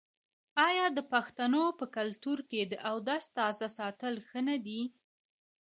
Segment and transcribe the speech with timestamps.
[0.67, 4.81] آیا د پښتنو په کلتور کې د اودس تازه ساتل ښه نه دي؟